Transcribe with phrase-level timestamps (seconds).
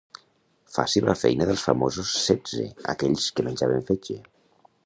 [0.77, 4.19] Faci la feina dels famosos setze aquells que menjaven fetge.